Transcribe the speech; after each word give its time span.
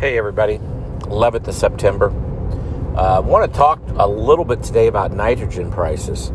Hey, 0.00 0.16
everybody. 0.16 0.56
11th 0.56 1.48
of 1.48 1.54
September. 1.54 2.08
I 2.96 3.16
uh, 3.16 3.20
want 3.20 3.52
to 3.52 3.54
talk 3.54 3.82
a 3.96 4.08
little 4.08 4.46
bit 4.46 4.62
today 4.62 4.86
about 4.86 5.12
nitrogen 5.12 5.70
prices. 5.70 6.30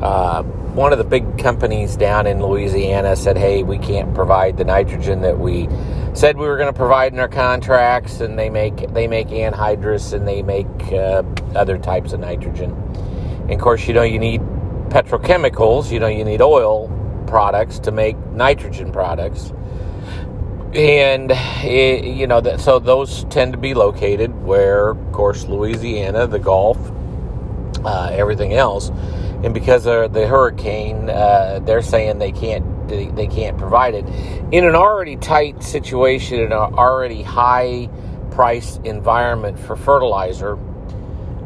Uh, 0.00 0.44
one 0.44 0.92
of 0.92 0.98
the 0.98 1.04
big 1.04 1.36
companies 1.36 1.96
down 1.96 2.28
in 2.28 2.40
Louisiana 2.40 3.16
said, 3.16 3.36
hey, 3.36 3.64
we 3.64 3.76
can't 3.76 4.14
provide 4.14 4.56
the 4.56 4.62
nitrogen 4.62 5.22
that 5.22 5.36
we 5.36 5.68
said 6.14 6.36
we 6.36 6.46
were 6.46 6.56
going 6.56 6.72
to 6.72 6.78
provide 6.78 7.12
in 7.12 7.18
our 7.18 7.26
contracts, 7.26 8.20
and 8.20 8.38
they 8.38 8.50
make 8.50 8.76
they 8.94 9.08
make 9.08 9.30
anhydrous 9.30 10.12
and 10.12 10.26
they 10.28 10.40
make 10.40 10.68
uh, 10.92 11.24
other 11.56 11.76
types 11.76 12.12
of 12.12 12.20
nitrogen. 12.20 12.70
And 12.70 13.50
of 13.50 13.60
course, 13.60 13.88
you 13.88 13.94
know, 13.94 14.04
you 14.04 14.20
need 14.20 14.42
petrochemicals, 14.90 15.90
you 15.90 15.98
know, 15.98 16.06
you 16.06 16.24
need 16.24 16.40
oil 16.40 16.86
products 17.26 17.80
to 17.80 17.90
make 17.90 18.16
nitrogen 18.28 18.92
products 18.92 19.52
and 20.74 21.30
it, 21.64 22.04
you 22.04 22.26
know 22.26 22.40
that 22.40 22.60
so 22.60 22.78
those 22.78 23.24
tend 23.24 23.52
to 23.52 23.58
be 23.58 23.74
located 23.74 24.34
where 24.42 24.90
of 24.90 25.12
course 25.12 25.44
louisiana 25.44 26.26
the 26.26 26.38
gulf 26.38 26.78
uh, 27.84 28.10
everything 28.12 28.54
else. 28.54 28.90
And 29.42 29.54
because 29.54 29.86
of 29.86 30.12
the 30.12 30.26
hurricane 30.26 31.08
uh, 31.10 31.60
they're 31.64 31.82
saying 31.82 32.18
they 32.18 32.32
can't 32.32 32.64
they, 32.88 33.26
can't 33.26 33.58
provide 33.58 33.94
it. 33.94 34.06
In 34.50 34.64
an 34.64 34.74
already 34.74 35.16
tight 35.16 35.62
situation 35.62 36.40
in 36.40 36.46
an 36.46 36.52
already 36.52 37.22
high 37.22 37.90
price 38.30 38.80
environment 38.84 39.58
for 39.58 39.76
fertilizer 39.76 40.58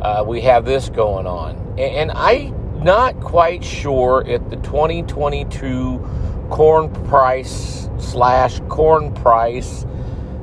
uh, 0.01 0.25
we 0.27 0.41
have 0.43 0.65
this 0.65 0.89
going 0.89 1.27
on. 1.27 1.57
And, 1.79 2.11
and 2.11 2.13
i'm 2.13 2.85
not 2.85 3.21
quite 3.21 3.63
sure 3.63 4.25
if 4.27 4.49
the 4.51 4.57
2022 4.57 5.99
corn 6.53 6.91
price 7.07 7.89
slash 7.99 8.61
corn 8.69 9.13
price 9.15 9.87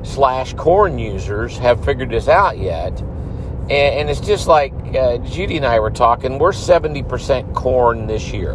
slash 0.02 0.55
corn 0.55 0.98
users 0.98 1.55
have 1.59 1.86
figured 1.86 2.09
this 2.09 2.27
out 2.27 2.58
yet. 2.58 3.00
And, 3.00 3.72
and 3.72 4.09
it's 4.09 4.19
just 4.19 4.47
like 4.47 4.73
uh, 4.95 5.19
Judy 5.19 5.58
and 5.58 5.66
I 5.66 5.80
were 5.80 5.92
talking, 5.92 6.39
we're 6.39 6.52
70% 6.52 7.53
corn 7.53 8.08
this 8.08 8.34
year. 8.34 8.53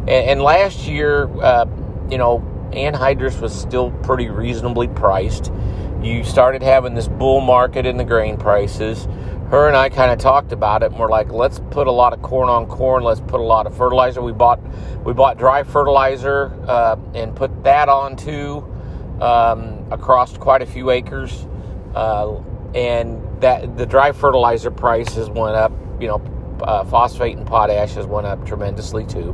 And, 0.00 0.08
and 0.08 0.42
last 0.42 0.86
year, 0.86 1.28
uh, 1.42 1.66
you 2.10 2.16
know, 2.16 2.38
anhydrous 2.70 3.42
was 3.42 3.54
still 3.54 3.90
pretty 4.02 4.30
reasonably 4.30 4.88
priced. 4.88 5.52
You 6.02 6.24
started 6.24 6.62
having 6.62 6.94
this 6.94 7.08
bull 7.08 7.42
market 7.42 7.84
in 7.84 7.98
the 7.98 8.04
grain 8.04 8.38
prices 8.38 9.06
her 9.50 9.68
and 9.68 9.76
I 9.76 9.88
kind 9.88 10.10
of 10.10 10.18
talked 10.18 10.52
about 10.52 10.82
it, 10.82 10.90
and 10.90 10.98
we're 10.98 11.08
like, 11.08 11.30
let's 11.30 11.60
put 11.70 11.86
a 11.86 11.92
lot 11.92 12.12
of 12.12 12.20
corn 12.22 12.48
on 12.48 12.66
corn. 12.66 13.04
Let's 13.04 13.20
put 13.20 13.38
a 13.38 13.44
lot 13.44 13.66
of 13.66 13.76
fertilizer. 13.76 14.20
We 14.20 14.32
bought 14.32 14.60
we 15.04 15.12
bought 15.12 15.38
dry 15.38 15.62
fertilizer 15.62 16.52
uh, 16.66 16.96
and 17.14 17.34
put 17.34 17.62
that 17.62 17.88
on 17.88 18.16
too 18.16 18.64
um, 19.20 19.86
across 19.92 20.36
quite 20.36 20.62
a 20.62 20.66
few 20.66 20.90
acres, 20.90 21.46
uh, 21.94 22.36
and 22.74 23.22
that 23.40 23.76
the 23.76 23.86
dry 23.86 24.10
fertilizer 24.10 24.70
prices 24.70 25.30
went 25.30 25.54
up. 25.54 25.72
You 26.00 26.08
know, 26.08 26.58
uh, 26.62 26.84
phosphate 26.84 27.36
and 27.36 27.46
potash 27.46 27.94
has 27.94 28.06
went 28.06 28.26
up 28.26 28.44
tremendously 28.46 29.06
too. 29.06 29.32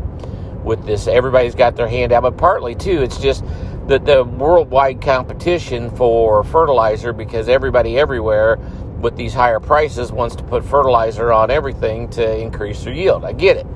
With 0.62 0.84
this, 0.86 1.08
everybody's 1.08 1.56
got 1.56 1.74
their 1.74 1.88
hand 1.88 2.12
out, 2.12 2.22
but 2.22 2.36
partly 2.36 2.74
too, 2.74 3.02
it's 3.02 3.18
just 3.18 3.44
the 3.86 3.98
the 3.98 4.24
worldwide 4.24 5.00
competition 5.00 5.90
for 5.90 6.44
fertilizer 6.44 7.12
because 7.12 7.48
everybody 7.48 7.98
everywhere 7.98 8.58
with 9.02 9.16
these 9.16 9.34
higher 9.34 9.60
prices 9.60 10.12
wants 10.12 10.36
to 10.36 10.44
put 10.44 10.64
fertilizer 10.64 11.32
on 11.32 11.50
everything 11.50 12.08
to 12.10 12.38
increase 12.38 12.84
their 12.84 12.94
yield. 12.94 13.24
I 13.24 13.32
get 13.32 13.56
it. 13.56 13.66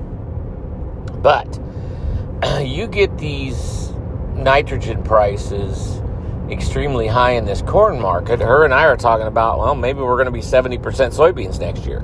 But 1.21 1.59
you 2.65 2.87
get 2.87 3.17
these 3.17 3.91
nitrogen 4.33 5.03
prices 5.03 6.01
extremely 6.49 7.07
high 7.07 7.31
in 7.31 7.43
this 7.43 7.61
corn 7.61 7.99
market. 7.99 8.39
Her 8.39 8.63
and 8.63 8.73
I 8.73 8.85
are 8.85 8.95
talking 8.95 9.27
about, 9.27 9.59
well, 9.59 9.75
maybe 9.75 9.99
we're 9.99 10.15
going 10.15 10.25
to 10.27 10.31
be 10.31 10.39
70% 10.39 10.79
soybeans 10.79 11.59
next 11.59 11.85
year. 11.85 12.03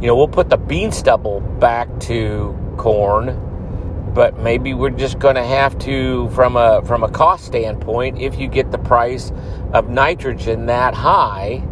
You 0.00 0.06
know, 0.06 0.16
we'll 0.16 0.28
put 0.28 0.48
the 0.48 0.56
bean 0.56 0.92
stubble 0.92 1.40
back 1.40 1.88
to 2.00 2.56
corn, 2.76 4.12
but 4.14 4.38
maybe 4.38 4.72
we're 4.74 4.90
just 4.90 5.18
going 5.18 5.34
to 5.34 5.44
have 5.44 5.76
to 5.80 6.28
from 6.30 6.56
a 6.56 6.82
from 6.82 7.02
a 7.02 7.10
cost 7.10 7.44
standpoint 7.44 8.20
if 8.20 8.38
you 8.38 8.46
get 8.46 8.70
the 8.70 8.78
price 8.78 9.32
of 9.72 9.88
nitrogen 9.88 10.66
that 10.66 10.94
high 10.94 11.64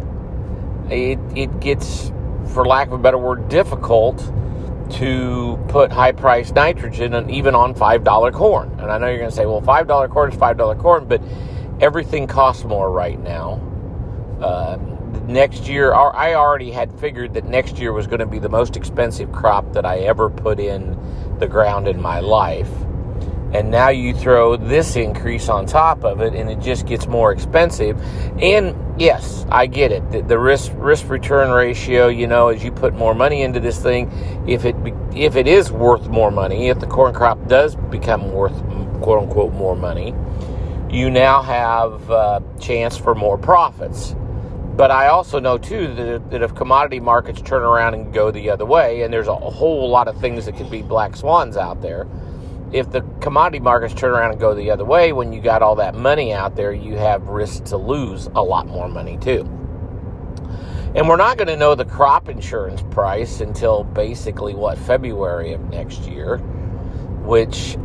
it, 0.91 1.19
it 1.35 1.59
gets, 1.59 2.11
for 2.53 2.65
lack 2.65 2.87
of 2.87 2.93
a 2.93 2.97
better 2.97 3.17
word, 3.17 3.49
difficult 3.49 4.17
to 4.91 5.57
put 5.69 5.91
high 5.91 6.11
priced 6.11 6.53
nitrogen 6.55 7.13
and 7.13 7.31
even 7.31 7.55
on 7.55 7.73
$5 7.73 8.33
corn. 8.33 8.71
And 8.79 8.91
I 8.91 8.97
know 8.97 9.07
you're 9.07 9.19
going 9.19 9.29
to 9.29 9.35
say, 9.35 9.45
well, 9.45 9.61
$5 9.61 10.09
corn 10.09 10.31
is 10.31 10.37
$5 10.37 10.79
corn, 10.79 11.07
but 11.07 11.21
everything 11.79 12.27
costs 12.27 12.63
more 12.63 12.91
right 12.91 13.19
now. 13.19 13.61
Uh, 14.41 14.77
next 15.27 15.67
year, 15.67 15.93
I 15.93 16.33
already 16.33 16.71
had 16.71 16.91
figured 16.99 17.33
that 17.35 17.45
next 17.45 17.77
year 17.77 17.93
was 17.93 18.07
going 18.07 18.19
to 18.19 18.25
be 18.25 18.39
the 18.39 18.49
most 18.49 18.75
expensive 18.75 19.31
crop 19.31 19.73
that 19.73 19.85
I 19.85 19.99
ever 19.99 20.29
put 20.29 20.59
in 20.59 20.97
the 21.39 21.47
ground 21.47 21.87
in 21.87 22.01
my 22.01 22.19
life 22.19 22.69
and 23.53 23.69
now 23.69 23.89
you 23.89 24.13
throw 24.13 24.55
this 24.55 24.95
increase 24.95 25.49
on 25.49 25.65
top 25.65 26.03
of 26.03 26.21
it 26.21 26.33
and 26.33 26.49
it 26.49 26.59
just 26.59 26.85
gets 26.85 27.07
more 27.07 27.31
expensive. 27.31 28.01
And 28.41 28.75
yes 29.01 29.45
i 29.49 29.65
get 29.65 29.91
it. 29.91 30.09
The, 30.11 30.21
the, 30.21 30.37
risk 30.37 30.71
risk 30.75 31.09
return 31.09 31.49
ratio 31.49 32.07
you 32.07 32.27
know 32.27 32.49
as 32.49 32.63
you 32.63 32.71
put 32.71 32.93
more 32.93 33.15
money 33.15 33.41
into 33.41 33.59
this 33.59 33.81
thing 33.81 34.11
if 34.47 34.65
it 34.65 34.75
if 35.15 35.35
it 35.35 35.47
is 35.47 35.71
worth 35.71 36.07
more 36.07 36.29
money 36.29 36.69
if 36.69 36.79
the 36.79 36.87
corn 36.87 37.13
crop 37.13 37.47
does 37.47 37.75
become 37.75 38.31
worth 38.31 38.55
quote 39.01 39.23
unquote 39.23 39.53
more 39.53 39.75
money 39.75 40.13
you 40.89 41.09
now 41.09 41.41
have 41.41 42.09
a 42.09 42.43
chance 42.59 42.97
for 42.97 43.15
more 43.15 43.37
profits. 43.37 44.13
But 44.75 44.91
i 44.91 45.07
also 45.07 45.39
know 45.39 45.57
too 45.57 45.93
that, 45.95 46.31
that 46.31 46.41
if 46.41 46.53
commodity 46.55 46.99
markets 46.99 47.41
turn 47.41 47.63
around 47.63 47.93
and 47.93 48.13
go 48.13 48.29
the 48.31 48.49
other 48.49 48.65
way 48.65 49.01
and 49.01 49.13
there's 49.13 49.27
a 49.27 49.35
whole 49.35 49.89
lot 49.89 50.07
of 50.07 50.19
things 50.19 50.45
that 50.45 50.55
could 50.55 50.69
be 50.69 50.81
black 50.81 51.15
swans 51.15 51.57
out 51.57 51.81
there 51.81 52.07
if 52.73 52.89
the 52.89 53.01
commodity 53.19 53.59
markets 53.59 53.93
turn 53.93 54.11
around 54.11 54.31
and 54.31 54.39
go 54.39 54.55
the 54.55 54.71
other 54.71 54.85
way, 54.85 55.11
when 55.11 55.33
you 55.33 55.41
got 55.41 55.61
all 55.61 55.75
that 55.75 55.95
money 55.95 56.33
out 56.33 56.55
there, 56.55 56.71
you 56.71 56.95
have 56.95 57.27
risk 57.27 57.65
to 57.65 57.77
lose 57.77 58.27
a 58.35 58.41
lot 58.41 58.67
more 58.67 58.87
money 58.87 59.17
too. 59.17 59.41
And 60.93 61.07
we're 61.07 61.17
not 61.17 61.37
going 61.37 61.47
to 61.47 61.55
know 61.55 61.75
the 61.75 61.85
crop 61.85 62.27
insurance 62.27 62.81
price 62.91 63.39
until 63.39 63.83
basically 63.83 64.55
what 64.55 64.77
February 64.77 65.53
of 65.53 65.61
next 65.69 66.01
year, 66.01 66.37
which 67.23 67.77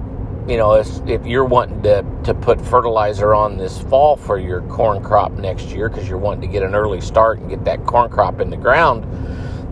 you 0.49 0.57
know 0.57 0.75
if, 0.75 0.89
if 1.09 1.27
you're 1.27 1.45
wanting 1.45 1.83
to, 1.83 2.05
to 2.25 2.35
put 2.35 2.61
fertilizer 2.61 3.35
on 3.35 3.57
this 3.57 3.81
fall 3.83 4.17
for 4.17 4.39
your 4.39 4.63
corn 4.63 5.03
crop 5.03 5.33
next 5.33 5.67
year 5.69 5.89
because 5.89 6.09
you're 6.09 6.19
wanting 6.19 6.41
to 6.41 6.47
get 6.47 6.63
an 6.63 6.75
early 6.75 7.01
start 7.01 7.39
and 7.39 7.51
get 7.51 7.65
that 7.65 7.85
corn 7.85 8.09
crop 8.09 8.41
in 8.41 8.51
the 8.51 8.57
ground 8.57 9.05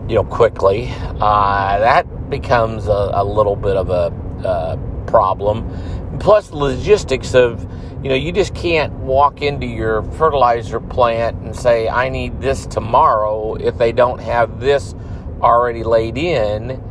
you 0.09 0.15
know 0.15 0.23
quickly 0.23 0.89
uh, 1.21 1.79
that 1.79 2.29
becomes 2.29 2.87
a, 2.87 3.11
a, 3.13 3.23
little 3.23 3.55
bit 3.55 3.77
of 3.77 3.89
a 3.89 4.13
uh, 4.45 4.75
problem. 5.05 6.17
Plus, 6.19 6.51
logistics 6.51 7.33
of, 7.33 7.61
you 8.03 8.09
know, 8.09 8.15
you 8.15 8.31
just 8.31 8.53
can't 8.55 8.93
walk 8.93 9.41
into 9.41 9.65
your 9.65 10.03
fertilizer 10.03 10.79
plant 10.79 11.37
and 11.37 11.55
say, 11.55 11.87
I 11.87 12.09
need 12.09 12.41
this 12.41 12.65
tomorrow 12.65 13.55
if 13.55 13.77
they 13.77 13.91
don't 13.91 14.19
have 14.19 14.59
this 14.59 14.95
already 15.41 15.83
laid 15.83 16.17
in. 16.17 16.81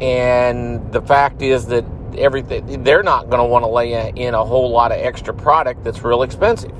And 0.00 0.92
the 0.92 1.02
fact 1.02 1.42
is 1.42 1.66
that 1.66 1.84
everything, 2.16 2.82
they're 2.82 3.02
not 3.02 3.28
going 3.28 3.38
to 3.38 3.44
want 3.44 3.64
to 3.64 3.68
lay 3.68 4.10
in 4.14 4.34
a 4.34 4.44
whole 4.44 4.70
lot 4.70 4.92
of 4.92 4.98
extra 4.98 5.34
product 5.34 5.84
that's 5.84 6.02
real 6.02 6.22
expensive. 6.22 6.72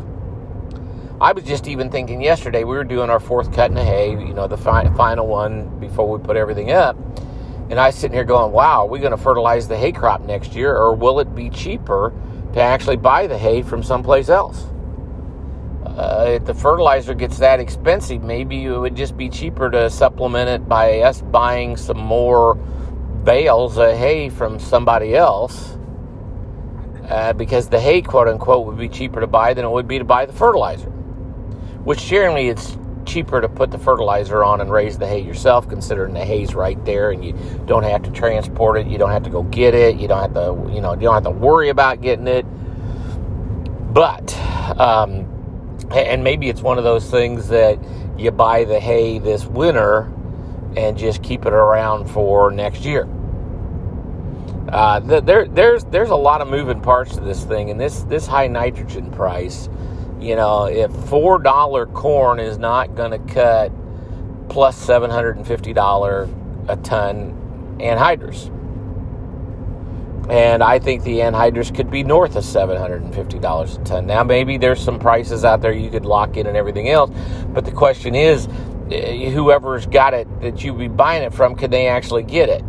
I 1.21 1.33
was 1.33 1.45
just 1.45 1.67
even 1.67 1.91
thinking 1.91 2.21
yesterday, 2.21 2.65
we 2.65 2.77
were 2.77 2.85
doing 2.85 3.09
our 3.09 3.21
fourth 3.21 3.53
cut 3.53 3.71
in 3.71 3.75
the 3.75 3.85
hay, 3.85 4.11
you 4.11 4.35
know, 4.35 4.47
the 4.47 4.59
fi- 4.59 4.89
final 4.97 5.27
one 5.27 5.81
before 5.81 6.07
we 6.09 6.23
put 6.23 6.37
everything 6.37 6.73
up 6.73 6.97
and 7.69 7.81
I 7.81 7.91
sitting 7.91 8.15
here 8.15 8.25
going, 8.25 8.53
wow, 8.53 8.83
are 8.83 8.87
we 8.87 9.01
going 9.01 9.11
to 9.11 9.17
fertilize 9.17 9.67
the 9.67 9.77
hay 9.77 9.93
crop 9.93 10.23
next 10.23 10.55
year, 10.55 10.75
or 10.77 10.95
will 10.95 11.19
it 11.21 11.35
be 11.35 11.51
cheaper 11.51 12.13
to 12.53 12.61
actually 12.61 12.97
buy 12.97 13.27
the 13.27 13.37
hay 13.37 13.63
from 13.63 13.83
someplace 13.83 14.29
else? 14.29 14.67
Uh, 15.85 16.27
if 16.29 16.45
the 16.45 16.55
fertilizer 16.55 17.15
gets 17.15 17.39
that 17.39 17.59
expensive, 17.59 18.23
maybe 18.23 18.65
it 18.65 18.79
would 18.79 18.95
just 18.95 19.17
be 19.17 19.29
cheaper 19.29 19.71
to 19.71 19.89
supplement 19.89 20.49
it 20.49 20.69
by 20.69 21.01
us 21.01 21.23
buying 21.23 21.77
some 21.77 21.99
more 21.99 22.55
bales 23.25 23.79
of 23.79 23.97
hay 23.97 24.29
from 24.29 24.59
somebody 24.59 25.17
else. 25.17 25.79
Uh, 27.09 27.33
because 27.33 27.69
the 27.69 27.81
hay, 27.81 28.03
quote 28.03 28.29
unquote, 28.29 28.67
would 28.67 28.77
be 28.77 28.89
cheaper 28.89 29.21
to 29.21 29.27
buy 29.27 29.55
than 29.55 29.65
it 29.65 29.71
would 29.71 29.89
be 29.89 29.99
to 29.99 30.05
buy 30.05 30.27
the 30.27 30.33
fertilizer. 30.33 30.91
Which 31.85 32.05
generally 32.05 32.49
it's 32.49 32.77
cheaper 33.07 33.41
to 33.41 33.49
put 33.49 33.71
the 33.71 33.79
fertilizer 33.79 34.45
on 34.45 34.61
and 34.61 34.71
raise 34.71 34.99
the 34.99 35.07
hay 35.07 35.21
yourself, 35.21 35.69
considering 35.69 36.13
the 36.13 36.25
hay's 36.25 36.55
right 36.55 36.83
there 36.85 37.11
and 37.11 37.25
you 37.25 37.33
don't 37.67 37.85
have 37.85 38.03
to 38.03 38.11
transport 38.11 38.79
it, 38.79 38.87
you 38.87 38.99
don't 38.99 39.11
have 39.11 39.23
to 39.23 39.31
go 39.31 39.43
get 39.45 39.75
it, 39.75 39.97
you 39.97 40.09
don't 40.09 40.21
have 40.21 40.35
to, 40.35 40.75
you 40.75 40.81
know, 40.81 40.95
you 40.95 41.01
don't 41.01 41.15
have 41.15 41.25
to 41.25 41.31
worry 41.31 41.69
about 41.69 42.01
getting 42.01 42.27
it. 42.27 42.45
But, 43.93 44.37
um, 44.79 45.33
and 45.91 46.23
maybe 46.23 46.49
it's 46.49 46.61
one 46.61 46.79
of 46.79 46.85
those 46.85 47.09
things 47.11 47.49
that 47.49 47.79
you 48.19 48.31
buy 48.31 48.65
the 48.65 48.81
hay 48.81 49.19
this 49.19 49.47
winter 49.47 50.13
and 50.77 50.99
just 50.99 51.23
keep 51.23 51.47
it 51.47 51.53
around 51.53 52.07
for 52.11 52.51
next 52.51 52.85
year. 52.85 53.09
Uh, 54.69 54.99
there, 54.99 55.47
there's 55.47 55.85
there's 55.85 56.11
a 56.11 56.17
lot 56.17 56.41
of 56.41 56.49
moving 56.49 56.81
parts 56.81 57.15
to 57.15 57.21
this 57.21 57.45
thing, 57.45 57.71
and 57.71 57.81
this 57.81 58.03
this 58.03 58.27
high 58.27 58.49
nitrogen 58.49 59.11
price 59.13 59.69
You 60.21 60.37
know, 60.37 60.65
if 60.65 60.91
$4 60.91 61.93
corn 61.93 62.41
is 62.41 62.59
not 62.59 62.95
going 62.95 63.11
to 63.11 63.33
cut 63.33 63.71
plus 64.49 64.87
$750 64.87 66.69
a 66.69 66.77
ton 66.77 67.77
anhydrous. 67.79 68.53
And 70.31 70.63
I 70.63 70.79
think 70.81 71.05
the 71.05 71.19
anhydrous 71.21 71.75
could 71.75 71.91
be 71.91 72.03
north 72.03 72.35
of 72.35 72.43
$750 72.43 73.81
a 73.81 73.85
ton. 73.85 74.07
Now, 74.07 74.25
maybe 74.25 74.59
there's 74.59 74.83
some 74.83 74.99
prices 74.99 75.45
out 75.45 75.61
there 75.61 75.73
you 75.73 75.91
could 75.91 76.05
lock 76.05 76.37
in 76.37 76.47
and 76.47 76.57
everything 76.57 76.89
else. 76.89 77.11
But 77.49 77.65
the 77.65 77.71
question 77.71 78.15
is, 78.17 78.49
eh, 78.91 79.31
whoever's 79.31 79.87
got 79.87 80.15
it 80.15 80.29
that 80.41 80.65
you 80.65 80.73
be 80.73 80.89
buying 80.89 81.23
it 81.23 81.33
from, 81.33 81.55
can 81.55 81.71
they 81.71 81.87
actually 81.87 82.25
get 82.25 82.49
it? 82.49 82.65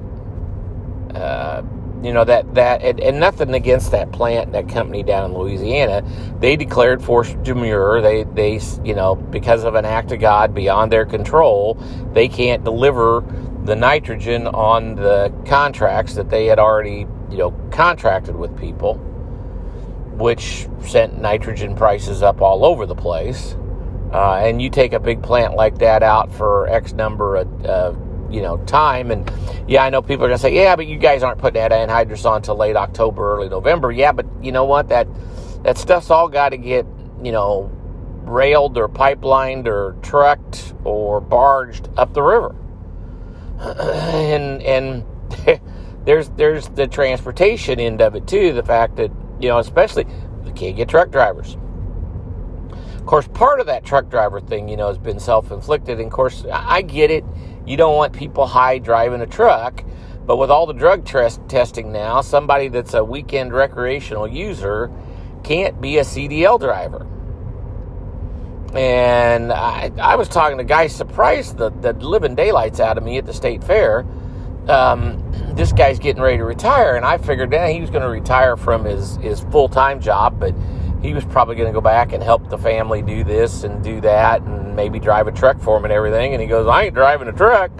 Uh, 1.15 1.63
you 2.03 2.13
know 2.13 2.23
that 2.23 2.53
that 2.55 2.81
and, 2.81 2.99
and, 2.99 3.19
nothing 3.19 3.53
against 3.53 3.91
that 3.91 4.11
plant 4.11 4.51
that 4.51 4.69
company 4.69 5.03
down 5.03 5.31
in 5.31 5.37
louisiana. 5.37 6.03
They 6.39 6.55
declared 6.55 7.03
force 7.03 7.33
majeure 7.33 8.01
they 8.01 8.23
they 8.23 8.59
you 8.83 8.93
know 8.93 9.15
because 9.15 9.63
of 9.63 9.75
an 9.75 9.85
act 9.85 10.11
of 10.11 10.19
god 10.19 10.53
beyond 10.53 10.91
their 10.91 11.05
control 11.05 11.73
they 12.13 12.27
can't 12.27 12.63
deliver 12.63 13.23
the 13.63 13.75
nitrogen 13.75 14.47
on 14.47 14.95
the 14.95 15.33
contracts 15.45 16.13
that 16.15 16.29
they 16.29 16.45
had 16.45 16.59
already 16.59 17.07
you 17.31 17.37
know 17.37 17.51
contracted 17.71 18.35
with 18.35 18.57
people 18.59 19.01
which 20.17 20.67
sent 20.83 21.21
nitrogen 21.21 21.75
prices 21.75 22.23
up 22.23 22.41
all 22.41 22.65
over 22.65 22.85
the 22.85 22.95
place. 22.95 23.55
Uh, 24.11 24.35
and 24.35 24.61
you 24.61 24.69
take 24.69 24.93
a 24.93 24.99
big 24.99 25.21
plant 25.21 25.53
like 25.53 25.77
that 25.77 26.01
out 26.01 26.31
for 26.33 26.67
x 26.69 26.93
number 26.93 27.35
of 27.35 27.65
uh, 27.65 27.93
you 28.29 28.41
know 28.41 28.57
time. 28.65 29.11
And 29.11 29.31
yeah 29.67 29.83
i 29.83 29.89
know 29.89 30.01
people 30.01 30.25
are 30.25 30.29
going 30.29 30.37
to 30.37 30.41
say 30.41 30.55
yeah 30.55 30.75
but 30.75 30.87
you 30.87 30.97
guys 30.97 31.23
aren't 31.23 31.39
putting 31.39 31.61
that 31.61 31.71
anhydrous 31.71 32.25
on 32.25 32.37
until 32.37 32.55
late 32.55 32.75
october 32.75 33.35
early 33.35 33.49
november. 33.49 33.91
Yeah 33.91 34.11
but 34.11 34.25
you 34.41 34.51
know 34.51 34.65
what? 34.65 34.89
That 34.89 35.07
that 35.63 35.77
stuff's 35.77 36.09
all 36.09 36.29
got 36.29 36.49
to 36.49 36.57
get 36.57 36.85
you 37.23 37.31
know 37.31 37.71
railed 38.27 38.77
or 38.77 38.89
pipelined 38.89 39.67
or 39.67 39.95
trucked 40.01 40.73
or 40.83 41.21
barged 41.21 41.89
up 41.97 42.13
the 42.13 42.21
river. 42.21 42.55
And 43.59 44.61
and 44.61 45.03
there's 46.05 46.29
there's 46.31 46.67
the 46.69 46.87
transportation 46.87 47.79
end 47.79 48.01
of 48.01 48.15
it 48.15 48.27
too 48.27 48.53
the 48.53 48.63
fact 48.63 48.97
that 48.97 49.11
you 49.39 49.49
know 49.49 49.59
especially 49.59 50.05
you 50.45 50.51
can't 50.53 50.75
get 50.75 50.87
truck 50.89 51.11
drivers. 51.11 51.57
Of 52.95 53.05
course 53.05 53.27
part 53.27 53.59
of 53.59 53.65
that 53.67 53.83
truck 53.83 54.09
driver 54.09 54.39
thing 54.39 54.67
you 54.69 54.77
know 54.77 54.87
has 54.89 54.97
been 54.97 55.19
self-inflicted. 55.19 55.97
And 55.97 56.07
of 56.07 56.13
course 56.13 56.45
i 56.51 56.81
get 56.81 57.09
it 57.09 57.25
you 57.67 57.77
don't 57.77 57.95
want 57.95 58.13
people 58.13 58.47
high 58.47 58.79
driving 58.79 59.21
a 59.21 59.27
truck. 59.27 59.83
But 60.25 60.37
with 60.37 60.49
all 60.49 60.65
the 60.65 60.73
drug 60.73 61.05
test 61.05 61.39
testing 61.47 61.91
now, 61.91 62.21
somebody 62.21 62.67
that's 62.67 62.93
a 62.93 63.03
weekend 63.03 63.53
recreational 63.53 64.27
user 64.27 64.91
can't 65.43 65.79
be 65.79 65.99
a 65.99 66.01
CDL 66.01 66.59
driver. 66.59 67.07
And 68.73 69.53
I, 69.53 69.91
I 69.97 70.15
was 70.15 70.27
talking 70.27 70.57
to 70.57 70.65
guys 70.65 70.93
surprised 70.93 71.57
the, 71.57 71.69
the 71.69 71.93
living 71.93 72.35
daylights 72.35 72.81
out 72.81 72.97
of 72.97 73.03
me 73.03 73.17
at 73.17 73.25
the 73.25 73.33
state 73.33 73.63
fair. 73.63 74.05
Um, 74.67 75.23
this 75.55 75.71
guy's 75.71 75.97
getting 75.97 76.21
ready 76.21 76.37
to 76.37 76.43
retire, 76.43 76.97
and 76.97 77.05
I 77.05 77.17
figured 77.17 77.51
that 77.51 77.71
he 77.71 77.79
was 77.79 77.89
going 77.89 78.01
to 78.01 78.09
retire 78.09 78.57
from 78.57 78.83
his, 78.83 79.15
his 79.17 79.39
full 79.39 79.69
time 79.69 80.01
job, 80.01 80.37
but 80.41 80.53
he 81.01 81.13
was 81.13 81.23
probably 81.23 81.55
going 81.55 81.69
to 81.69 81.73
go 81.73 81.79
back 81.79 82.11
and 82.11 82.21
help 82.21 82.49
the 82.49 82.57
family 82.57 83.01
do 83.01 83.23
this 83.23 83.63
and 83.63 83.81
do 83.81 84.01
that 84.01 84.41
and 84.41 84.66
maybe 84.77 84.99
drive 84.99 85.27
a 85.27 85.31
truck 85.33 85.59
for 85.59 85.75
him 85.75 85.83
and 85.83 85.91
everything. 85.91 86.31
And 86.31 86.41
he 86.41 86.47
goes, 86.47 86.67
I 86.67 86.83
ain't 86.83 86.93
driving 86.93 87.27
a 87.27 87.33
truck 87.33 87.71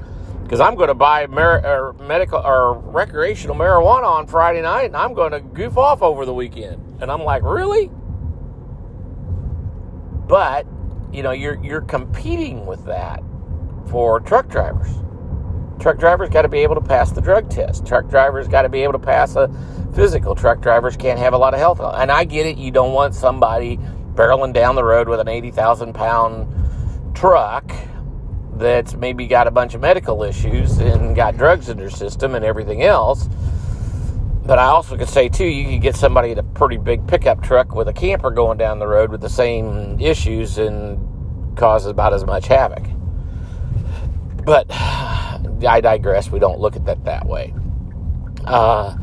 because 0.43 0.59
I'm 0.59 0.75
going 0.75 0.89
to 0.89 0.95
buy 0.95 1.27
mar- 1.27 1.65
or 1.65 1.93
medical 1.93 2.39
or 2.39 2.77
recreational 2.79 3.55
marijuana 3.55 4.05
on 4.05 4.27
Friday 4.27 4.61
night 4.61 4.87
and 4.87 4.97
I'm 4.97 5.13
going 5.13 5.31
to 5.31 5.39
goof 5.39 5.77
off 5.77 6.01
over 6.01 6.25
the 6.25 6.33
weekend. 6.33 7.01
And 7.01 7.09
I'm 7.09 7.23
like, 7.23 7.43
really? 7.43 7.89
But 10.27 10.67
you 11.13 11.23
know, 11.23 11.31
you're 11.31 11.63
you're 11.63 11.81
competing 11.81 12.65
with 12.65 12.83
that 12.85 13.23
for 13.89 14.19
truck 14.19 14.49
drivers. 14.49 14.91
Truck 15.79 15.99
drivers 15.99 16.29
got 16.29 16.41
to 16.41 16.49
be 16.49 16.59
able 16.59 16.75
to 16.75 16.81
pass 16.81 17.11
the 17.11 17.21
drug 17.21 17.49
test. 17.49 17.85
Truck 17.85 18.09
drivers 18.09 18.47
got 18.47 18.63
to 18.63 18.69
be 18.69 18.83
able 18.83 18.93
to 18.93 18.99
pass 18.99 19.35
a 19.35 19.47
physical. 19.95 20.35
Truck 20.35 20.59
drivers 20.59 20.97
can't 20.97 21.19
have 21.19 21.33
a 21.33 21.37
lot 21.37 21.53
of 21.53 21.59
health. 21.59 21.79
And 21.79 22.11
I 22.11 22.23
get 22.23 22.45
it. 22.47 22.57
You 22.57 22.71
don't 22.71 22.93
want 22.93 23.13
somebody 23.13 23.77
barreling 24.15 24.53
down 24.53 24.75
the 24.75 24.83
road 24.83 25.07
with 25.07 25.19
an 25.19 25.27
80,000 25.27 25.93
pound 25.93 26.66
truck 27.17 27.71
that's 28.57 28.93
maybe 28.93 29.25
got 29.25 29.47
a 29.47 29.51
bunch 29.51 29.73
of 29.73 29.81
medical 29.81 30.23
issues 30.23 30.77
and 30.77 31.15
got 31.15 31.35
drugs 31.35 31.67
in 31.67 31.75
their 31.77 31.89
system 31.89 32.35
and 32.35 32.45
everything 32.45 32.83
else. 32.83 33.27
But 34.45 34.59
I 34.59 34.65
also 34.65 34.95
could 34.95 35.09
say, 35.09 35.27
too, 35.27 35.45
you 35.45 35.71
could 35.71 35.81
get 35.81 35.95
somebody 35.95 36.31
in 36.31 36.37
a 36.37 36.43
pretty 36.43 36.77
big 36.77 37.07
pickup 37.07 37.41
truck 37.41 37.73
with 37.73 37.87
a 37.87 37.93
camper 37.93 38.29
going 38.29 38.59
down 38.59 38.77
the 38.77 38.87
road 38.87 39.11
with 39.11 39.21
the 39.21 39.29
same 39.29 39.99
issues 39.99 40.59
and 40.59 41.57
cause 41.57 41.87
about 41.87 42.13
as 42.13 42.23
much 42.23 42.45
havoc. 42.45 42.85
But 44.45 44.67
I 44.71 45.81
digress. 45.81 46.29
We 46.29 46.37
don't 46.39 46.59
look 46.59 46.75
at 46.75 46.85
that 46.85 47.03
that 47.05 47.25
way. 47.25 47.53
Uh, 48.45 48.95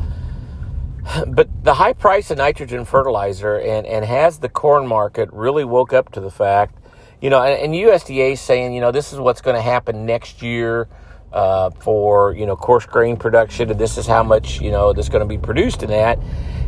but 1.27 1.49
the 1.63 1.73
high 1.73 1.93
price 1.93 2.31
of 2.31 2.37
nitrogen 2.37 2.85
fertilizer 2.85 3.57
and, 3.59 3.85
and 3.85 4.05
has 4.05 4.39
the 4.39 4.49
corn 4.49 4.87
market 4.87 5.29
really 5.33 5.65
woke 5.65 5.91
up 5.91 6.11
to 6.13 6.21
the 6.21 6.31
fact, 6.31 6.79
you 7.25 7.31
know, 7.31 7.41
and, 7.41 7.59
and 7.59 7.73
USDA 7.73 8.37
saying, 8.37 8.73
you 8.73 8.81
know, 8.81 8.91
this 8.91 9.11
is 9.11 9.17
what's 9.17 9.41
going 9.41 9.55
to 9.55 9.61
happen 9.61 10.05
next 10.05 10.43
year 10.43 10.87
uh, 11.33 11.71
for, 11.71 12.35
you 12.35 12.45
know, 12.45 12.55
coarse 12.55 12.85
grain 12.85 13.17
production, 13.17 13.71
and 13.71 13.79
this 13.79 13.97
is 13.97 14.05
how 14.05 14.21
much, 14.21 14.61
you 14.61 14.69
know, 14.69 14.93
that's 14.93 15.09
going 15.09 15.23
to 15.23 15.27
be 15.27 15.39
produced 15.39 15.81
in 15.81 15.89
that. 15.89 16.19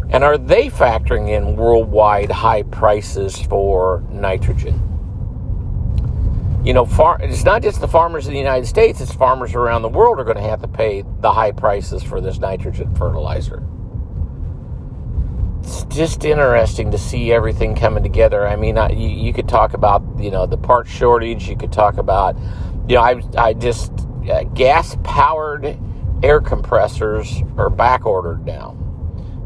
And 0.09 0.23
are 0.23 0.35
they 0.35 0.69
factoring 0.69 1.29
in 1.29 1.55
worldwide 1.55 2.31
high 2.31 2.63
prices 2.63 3.39
for 3.39 4.03
nitrogen? 4.09 4.81
you 6.65 6.73
know, 6.73 6.87
far, 6.87 7.21
it's 7.21 7.43
not 7.43 7.61
just 7.61 7.79
the 7.79 7.87
farmers 7.87 8.25
in 8.25 8.33
the 8.33 8.39
United 8.39 8.65
States, 8.65 8.99
it's 8.99 9.13
farmers 9.13 9.53
around 9.53 9.83
the 9.83 9.89
world 9.89 10.19
are 10.19 10.23
going 10.23 10.37
to 10.37 10.43
have 10.43 10.61
to 10.61 10.67
pay 10.67 11.03
the 11.21 11.31
high 11.31 11.51
prices 11.51 12.01
for 12.01 12.19
this 12.19 12.39
nitrogen 12.39 12.93
fertilizer. 12.95 13.63
Just 15.89 16.25
interesting 16.25 16.91
to 16.91 16.97
see 16.97 17.31
everything 17.31 17.75
coming 17.75 18.03
together. 18.03 18.47
I 18.47 18.55
mean, 18.55 18.77
I, 18.77 18.89
you, 18.89 19.07
you, 19.07 19.33
could 19.33 19.47
talk 19.47 19.73
about, 19.73 20.03
you 20.19 20.29
know, 20.31 20.45
the 20.45 20.57
part 20.57 20.87
shortage. 20.87 21.47
You 21.47 21.55
could 21.55 21.71
talk 21.71 21.97
about, 21.97 22.37
you 22.87 22.95
know, 22.95 23.01
I, 23.01 23.21
I 23.37 23.53
just, 23.53 23.91
uh, 24.29 24.43
gas 24.43 24.97
powered 25.03 25.79
air 26.23 26.41
compressors 26.41 27.41
are 27.57 27.69
back 27.69 28.05
ordered 28.05 28.45
now. 28.45 28.77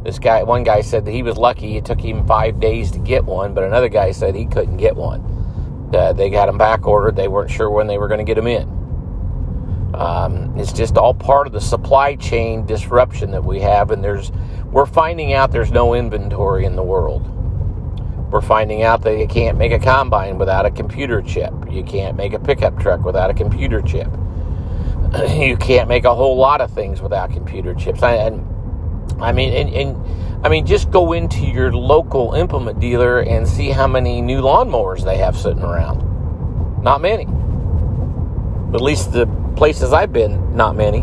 This 0.03 0.17
guy, 0.17 0.41
one 0.43 0.63
guy 0.63 0.81
said 0.81 1.05
that 1.05 1.11
he 1.11 1.21
was 1.21 1.37
lucky 1.37 1.77
it 1.77 1.85
took 1.85 2.01
him 2.01 2.25
five 2.25 2.59
days 2.59 2.91
to 2.91 2.99
get 2.99 3.23
one, 3.23 3.53
but 3.53 3.63
another 3.63 3.89
guy 3.89 4.11
said 4.11 4.35
he 4.35 4.47
couldn't 4.47 4.77
get 4.77 4.95
one 4.95 5.31
uh, 5.93 6.13
they 6.13 6.29
got 6.29 6.45
them 6.45 6.57
back 6.57 6.87
ordered. 6.87 7.15
They 7.15 7.27
weren't 7.27 7.51
sure 7.51 7.69
when 7.69 7.87
they 7.87 7.97
were 7.97 8.07
going 8.07 8.19
to 8.19 8.23
get 8.23 8.35
them 8.35 8.47
in. 8.47 8.70
Um, 9.93 10.57
it's 10.57 10.71
just 10.71 10.97
all 10.97 11.13
part 11.13 11.47
of 11.47 11.53
the 11.53 11.61
supply 11.61 12.15
chain 12.15 12.65
disruption 12.65 13.31
that 13.31 13.43
we 13.43 13.59
have, 13.59 13.91
and 13.91 14.03
there's 14.03 14.31
we're 14.71 14.85
finding 14.85 15.33
out 15.33 15.51
there's 15.51 15.71
no 15.71 15.93
inventory 15.93 16.65
in 16.65 16.75
the 16.75 16.83
world. 16.83 17.27
We're 18.31 18.41
finding 18.41 18.83
out 18.83 19.01
that 19.01 19.17
you 19.19 19.27
can't 19.27 19.57
make 19.57 19.73
a 19.73 19.79
combine 19.79 20.37
without 20.37 20.65
a 20.65 20.71
computer 20.71 21.21
chip. 21.21 21.53
You 21.69 21.83
can't 21.83 22.15
make 22.15 22.31
a 22.31 22.39
pickup 22.39 22.79
truck 22.79 23.03
without 23.03 23.29
a 23.29 23.33
computer 23.33 23.81
chip. 23.81 24.09
You 25.29 25.57
can't 25.57 25.89
make 25.89 26.05
a 26.05 26.15
whole 26.15 26.37
lot 26.37 26.61
of 26.61 26.71
things 26.71 27.01
without 27.01 27.31
computer 27.31 27.73
chips. 27.73 28.01
I, 28.01 28.13
And 28.13 29.21
I 29.21 29.33
mean, 29.33 29.51
and, 29.53 29.69
and 29.73 30.45
I 30.45 30.47
mean, 30.47 30.65
just 30.65 30.89
go 30.89 31.11
into 31.11 31.45
your 31.45 31.73
local 31.73 32.33
implement 32.33 32.79
dealer 32.79 33.19
and 33.19 33.45
see 33.45 33.71
how 33.71 33.87
many 33.87 34.21
new 34.21 34.41
lawnmowers 34.41 35.03
they 35.03 35.17
have 35.17 35.37
sitting 35.37 35.63
around. 35.63 36.81
Not 36.81 37.01
many. 37.01 37.23
At 38.73 38.81
least 38.81 39.11
the 39.11 39.25
places 39.61 39.93
I've 39.93 40.11
been, 40.11 40.55
not 40.55 40.75
many. 40.75 41.01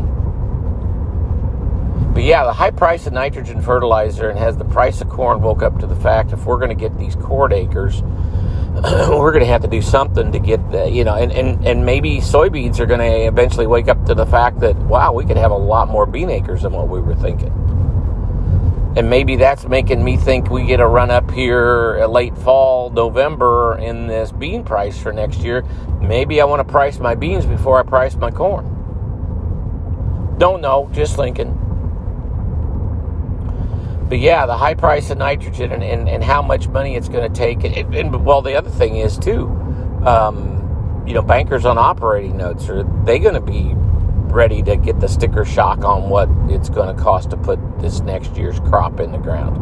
But 2.13 2.25
yeah, 2.25 2.43
the 2.43 2.53
high 2.53 2.73
price 2.73 3.07
of 3.07 3.13
nitrogen 3.13 3.63
fertilizer 3.63 4.31
and 4.31 4.37
has 4.37 4.57
the 4.57 4.65
price 4.65 5.01
of 5.01 5.09
corn 5.09 5.41
woke 5.41 5.63
up 5.63 5.79
to 5.79 5.87
the 5.87 5.95
fact 5.95 6.33
if 6.33 6.45
we're 6.45 6.59
going 6.59 6.71
to 6.71 6.75
get 6.75 6.99
these 6.99 7.15
corn 7.15 7.53
acres, 7.53 8.03
we're 8.83 9.31
going 9.31 9.45
to 9.45 9.47
have 9.47 9.63
to 9.63 9.69
do 9.69 9.81
something 9.81 10.33
to 10.33 10.41
get 10.41 10.73
the, 10.73 10.91
you 10.91 11.05
know, 11.05 11.15
and, 11.15 11.31
and, 11.31 11.65
and 11.65 11.87
maybe 11.87 12.19
soybeans 12.19 12.81
are 12.81 12.87
going 12.87 12.99
to 12.99 13.27
eventually 13.29 13.69
wake 13.69 13.87
up 13.87 14.05
to 14.07 14.15
the 14.17 14.27
fact 14.27 14.59
that, 14.59 14.75
wow, 14.75 15.13
we 15.13 15.25
could 15.25 15.37
have 15.37 15.53
a 15.53 15.57
lot 15.57 15.89
more 15.89 16.05
bean 16.05 16.29
acres 16.29 16.63
than 16.63 16.73
what 16.73 16.89
we 16.89 16.99
were 16.99 17.15
thinking 17.15 17.53
and 18.99 19.09
maybe 19.09 19.37
that's 19.37 19.65
making 19.69 20.03
me 20.03 20.17
think 20.17 20.51
we 20.51 20.67
get 20.67 20.81
a 20.81 20.87
run 20.87 21.09
up 21.09 21.31
here 21.31 22.05
late 22.09 22.37
fall, 22.37 22.91
November 22.91 23.79
in 23.79 24.09
this 24.09 24.33
bean 24.33 24.65
price 24.65 25.01
for 25.01 25.13
next 25.13 25.39
year. 25.39 25.63
Maybe 26.01 26.41
I 26.41 26.45
want 26.47 26.67
to 26.67 26.73
price 26.73 26.99
my 26.99 27.15
beans 27.15 27.47
before 27.47 27.79
I 27.79 27.85
price 27.85 28.17
my 28.17 28.33
corn. 28.33 28.75
Don't 30.37 30.61
know, 30.61 30.91
just 30.93 31.15
thinking. 31.15 31.55
But 34.09 34.19
yeah, 34.19 34.47
the 34.47 34.57
high 34.57 34.75
price 34.75 35.11
of 35.11 35.19
nitrogen 35.19 35.71
and, 35.71 35.85
and, 35.85 36.09
and 36.09 36.25
how 36.25 36.43
much 36.43 36.67
money 36.67 36.97
it's 36.97 37.09
going 37.09 37.33
to 37.33 37.39
take. 37.39 37.63
And, 37.63 37.95
and, 37.95 38.25
well, 38.25 38.43
the 38.43 38.57
other 38.57 38.71
thing 38.71 38.97
is, 38.97 39.17
too, 39.17 39.47
um, 40.05 41.05
you 41.07 41.15
know, 41.15 41.23
bankers 41.23 41.65
on 41.65 41.79
operating 41.79 42.37
notes 42.37 42.69
are 42.69 42.83
they 43.05 43.21
going 43.21 43.35
to 43.35 43.41
be 43.41 43.77
ready 44.31 44.63
to 44.63 44.77
get 44.77 45.01
the 45.01 45.09
sticker 45.09 45.45
shock 45.45 45.85
on 45.85 46.09
what 46.09 46.29
it's 46.51 46.69
going 46.69 46.95
to 46.95 47.03
cost 47.03 47.31
to 47.31 47.37
put 47.37 47.59
this 47.81 48.01
next 48.01 48.37
year's 48.37 48.61
crop 48.61 49.01
in 49.01 49.13
the 49.13 49.19
ground. 49.19 49.57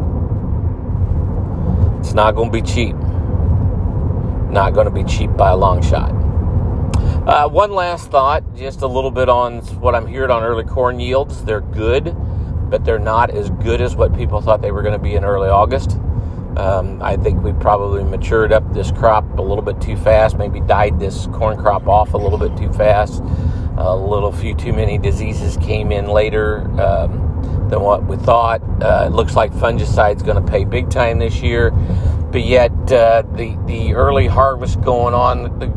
It's 1.99 2.13
not 2.13 2.35
going 2.35 2.51
to 2.51 2.61
be 2.61 2.61
cheap. 2.61 2.95
not 4.51 4.73
going 4.73 4.85
to 4.85 4.91
be 4.91 5.03
cheap 5.03 5.35
by 5.35 5.49
a 5.51 5.57
long 5.57 5.81
shot. 5.81 6.11
Uh, 7.27 7.49
one 7.49 7.73
last 7.73 8.09
thought, 8.09 8.55
just 8.55 8.81
a 8.81 8.87
little 8.87 9.11
bit 9.11 9.27
on 9.27 9.59
what 9.81 9.93
I'm 9.93 10.07
hearing 10.07 10.31
on 10.31 10.43
early 10.43 10.63
corn 10.63 10.99
yields. 10.99 11.43
They're 11.43 11.61
good, 11.61 12.15
but 12.69 12.85
they're 12.85 12.99
not 12.99 13.29
as 13.31 13.49
good 13.49 13.81
as 13.81 13.95
what 13.95 14.15
people 14.15 14.39
thought 14.39 14.61
they 14.61 14.71
were 14.71 14.81
going 14.81 14.93
to 14.93 14.99
be 14.99 15.15
in 15.15 15.25
early 15.25 15.49
August. 15.49 15.99
Um, 16.55 17.01
I 17.03 17.17
think 17.17 17.43
we 17.43 17.53
probably 17.53 18.03
matured 18.03 18.51
up 18.51 18.73
this 18.73 18.91
crop 18.91 19.37
a 19.37 19.41
little 19.41 19.61
bit 19.61 19.79
too 19.81 19.97
fast, 19.97 20.37
maybe 20.37 20.59
died 20.61 20.99
this 20.99 21.27
corn 21.27 21.57
crop 21.57 21.87
off 21.87 22.13
a 22.13 22.17
little 22.17 22.39
bit 22.39 22.55
too 22.57 22.71
fast. 22.73 23.21
A 23.77 23.95
little 23.95 24.31
few 24.31 24.55
too 24.55 24.73
many 24.73 24.97
diseases 24.97 25.55
came 25.57 25.91
in 25.91 26.07
later 26.07 26.61
um, 26.81 27.67
than 27.69 27.81
what 27.81 28.05
we 28.05 28.17
thought. 28.17 28.61
Uh, 28.81 29.05
it 29.07 29.13
looks 29.13 29.35
like 29.35 29.51
fungicide's 29.53 30.23
going 30.23 30.43
to 30.43 30.51
pay 30.51 30.65
big 30.65 30.89
time 30.89 31.19
this 31.19 31.41
year, 31.41 31.69
but 32.31 32.43
yet 32.43 32.71
uh, 32.91 33.21
the 33.33 33.55
the 33.67 33.93
early 33.93 34.25
harvest 34.25 34.81
going 34.81 35.13
on, 35.13 35.59
the, 35.59 35.67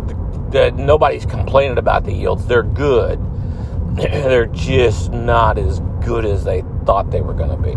the, 0.51 0.71
nobody's 0.73 1.27
complaining 1.27 1.77
about 1.77 2.05
the 2.05 2.13
yields. 2.13 2.47
They're 2.47 2.63
good. 2.63 3.21
They're 3.97 4.47
just 4.47 5.13
not 5.13 5.59
as 5.59 5.81
good 6.03 6.25
as 6.25 6.45
they 6.45 6.65
thought 6.87 7.11
they 7.11 7.21
were 7.21 7.35
going 7.35 7.51
to 7.51 7.57
be. 7.57 7.77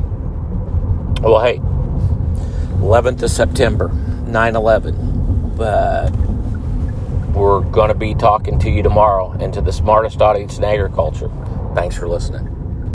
Well, 1.22 1.44
hey, 1.44 1.58
11th 2.80 3.24
of 3.24 3.30
September, 3.30 3.90
9 3.90 4.56
11. 4.56 5.60
Uh, 5.60 6.10
we're 7.34 7.62
going 7.62 7.90
to 7.90 7.96
be 7.96 8.14
talking 8.14 8.60
to 8.60 8.70
you 8.70 8.84
tomorrow 8.84 9.32
and 9.40 9.54
to 9.54 9.62
the 9.62 9.74
smartest 9.74 10.22
audience 10.22 10.58
in 10.58 10.64
agriculture. 10.64 11.32
Thanks 11.76 11.96
for 11.96 12.08
listening. 12.08 12.63